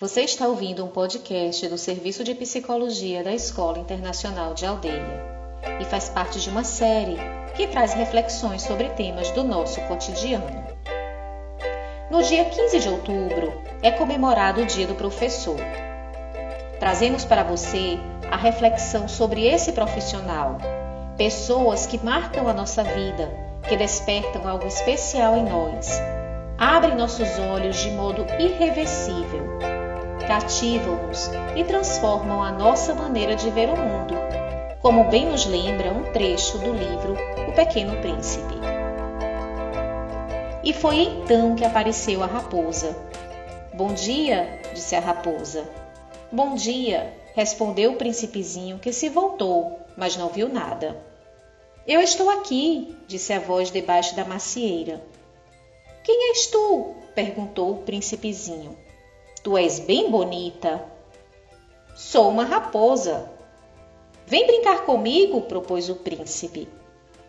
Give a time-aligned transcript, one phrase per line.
[0.00, 5.22] Você está ouvindo um podcast do Serviço de Psicologia da Escola Internacional de Aldeia
[5.78, 7.18] e faz parte de uma série
[7.54, 10.64] que traz reflexões sobre temas do nosso cotidiano.
[12.10, 13.52] No dia 15 de outubro
[13.82, 15.58] é comemorado o Dia do Professor.
[16.78, 17.98] Trazemos para você
[18.30, 20.56] a reflexão sobre esse profissional,
[21.18, 23.30] pessoas que marcam a nossa vida,
[23.68, 26.00] que despertam algo especial em nós,
[26.56, 29.79] abrem nossos olhos de modo irreversível
[30.30, 34.14] cativam-nos e transformam a nossa maneira de ver o mundo,
[34.80, 37.16] como bem nos lembra um trecho do livro
[37.48, 38.54] O Pequeno Príncipe.
[40.62, 42.96] E foi então que apareceu a raposa.
[43.74, 45.68] Bom dia, disse a raposa.
[46.30, 50.96] Bom dia, respondeu o príncipezinho que se voltou, mas não viu nada.
[51.84, 55.02] Eu estou aqui, disse a voz debaixo da macieira.
[56.04, 56.94] Quem és tu?
[57.16, 58.78] perguntou o príncipezinho.
[59.42, 60.84] Tu és bem bonita.
[61.94, 63.30] Sou uma raposa.
[64.26, 66.68] Vem brincar comigo, propôs o príncipe.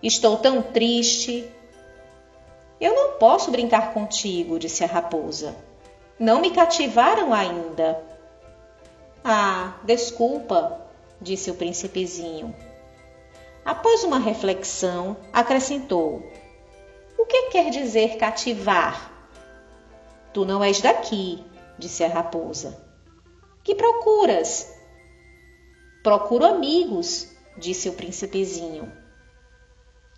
[0.03, 1.49] Estou tão triste.
[2.79, 5.55] Eu não posso brincar contigo, disse a raposa.
[6.19, 8.03] Não me cativaram ainda.
[9.23, 10.81] Ah, desculpa,
[11.19, 12.53] disse o príncipezinho.
[13.63, 16.23] Após uma reflexão, acrescentou:
[17.17, 19.11] O que quer dizer cativar?
[20.33, 21.43] Tu não és daqui,
[21.81, 22.79] disse a raposa.
[23.63, 24.71] Que procuras?
[26.03, 28.91] Procuro amigos, disse o príncipezinho.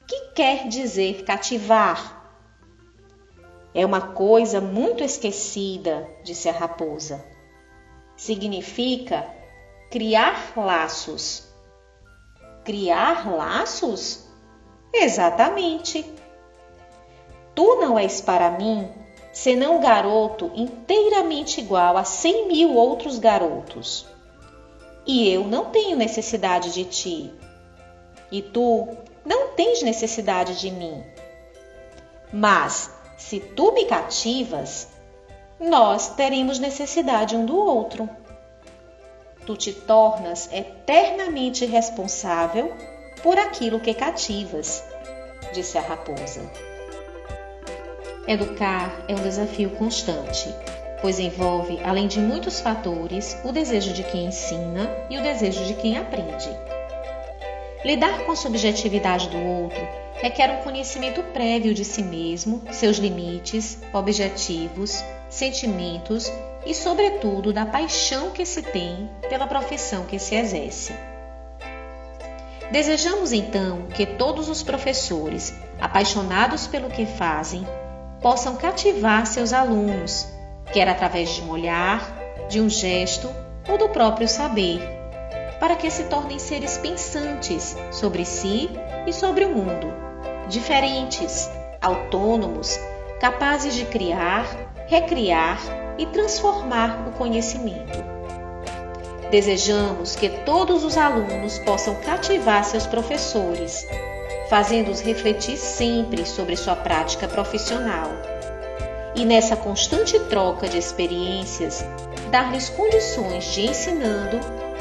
[0.06, 2.22] Que quer dizer cativar?
[3.74, 7.26] É uma coisa muito esquecida, disse a raposa.
[8.16, 9.26] Significa
[9.90, 11.48] criar laços.
[12.64, 14.28] Criar laços?
[14.94, 16.06] Exatamente.
[17.56, 19.03] Tu não és para mim
[19.34, 24.06] senão garoto inteiramente igual a cem mil outros garotos.
[25.06, 27.34] E eu não tenho necessidade de ti,
[28.32, 28.88] e tu
[29.26, 31.04] não tens necessidade de mim.
[32.32, 34.88] Mas, se tu me cativas,
[35.60, 38.08] nós teremos necessidade um do outro.
[39.46, 42.74] Tu te tornas eternamente responsável
[43.22, 44.84] por aquilo que cativas,
[45.54, 46.73] disse a raposa.
[48.28, 50.54] Educar é um desafio constante,
[51.02, 55.74] pois envolve, além de muitos fatores, o desejo de quem ensina e o desejo de
[55.74, 56.50] quem aprende.
[57.84, 63.78] Lidar com a subjetividade do outro requer um conhecimento prévio de si mesmo, seus limites,
[63.92, 66.32] objetivos, sentimentos
[66.66, 70.94] e, sobretudo, da paixão que se tem pela profissão que se exerce.
[72.72, 77.68] Desejamos então que todos os professores, apaixonados pelo que fazem,
[78.24, 80.26] possam cativar seus alunos,
[80.72, 82.02] quer através de um olhar,
[82.50, 83.30] de um gesto
[83.70, 84.80] ou do próprio saber,
[85.60, 88.70] para que se tornem seres pensantes sobre si
[89.06, 89.94] e sobre o mundo,
[90.48, 91.50] diferentes,
[91.82, 92.80] autônomos,
[93.20, 94.46] capazes de criar,
[94.88, 95.60] recriar
[95.98, 98.04] e transformar o conhecimento.
[99.30, 103.86] Desejamos que todos os alunos possam cativar seus professores
[104.50, 108.10] fazendo-os refletir sempre sobre sua prática profissional.
[109.16, 111.86] E nessa constante troca de experiências,
[112.32, 114.40] dar-lhes condições de ensinando,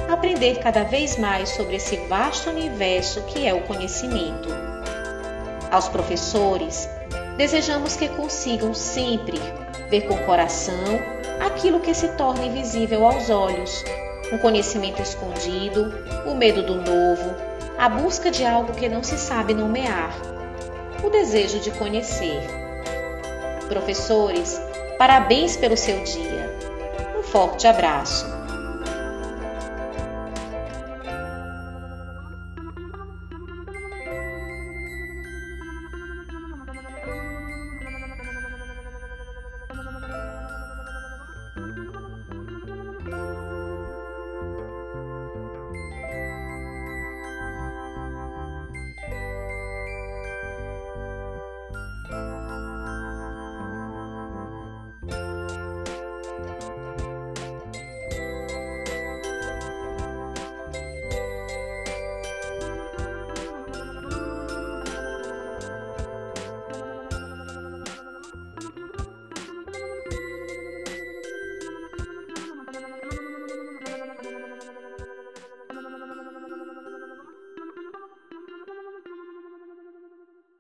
[0.09, 4.49] aprender cada vez mais sobre esse vasto universo que é o conhecimento.
[5.71, 6.89] Aos professores,
[7.37, 9.39] desejamos que consigam sempre
[9.91, 10.75] ver com o coração
[11.41, 13.85] aquilo que se torna invisível aos olhos,
[14.33, 15.93] um conhecimento escondido,
[16.27, 17.52] o medo do novo,
[17.83, 20.15] a busca de algo que não se sabe nomear,
[21.03, 22.41] o desejo de conhecer.
[23.69, 24.57] Professores,
[24.97, 26.49] parabéns pelo seu dia.
[27.19, 28.42] Um forte abraço.